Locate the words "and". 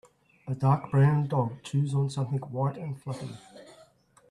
2.75-2.99